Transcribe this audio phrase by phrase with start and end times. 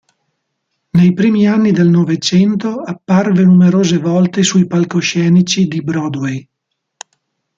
[0.89, 6.49] Nei primi anni del Novecento, apparve numerose volte sui palcoscenici di Broadway.